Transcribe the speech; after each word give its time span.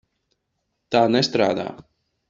Tā 0.95 1.03
nestrādā. 1.19 1.71